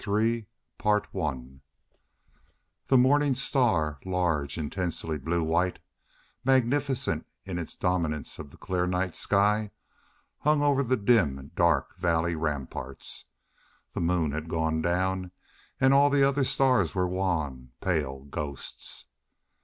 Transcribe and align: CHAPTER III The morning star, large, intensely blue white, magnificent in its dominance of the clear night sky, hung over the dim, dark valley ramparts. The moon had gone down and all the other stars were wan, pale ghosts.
CHAPTER 0.01 0.19
III 0.19 1.61
The 2.87 2.97
morning 2.97 3.35
star, 3.35 3.99
large, 4.03 4.57
intensely 4.57 5.19
blue 5.19 5.43
white, 5.43 5.77
magnificent 6.43 7.27
in 7.45 7.59
its 7.59 7.75
dominance 7.75 8.39
of 8.39 8.49
the 8.49 8.57
clear 8.57 8.87
night 8.87 9.13
sky, 9.15 9.69
hung 10.39 10.63
over 10.63 10.81
the 10.81 10.97
dim, 10.97 11.51
dark 11.53 11.97
valley 11.99 12.33
ramparts. 12.35 13.25
The 13.93 14.01
moon 14.01 14.31
had 14.31 14.49
gone 14.49 14.81
down 14.81 15.29
and 15.79 15.93
all 15.93 16.09
the 16.09 16.23
other 16.27 16.45
stars 16.45 16.95
were 16.95 17.07
wan, 17.07 17.69
pale 17.79 18.23
ghosts. 18.25 19.05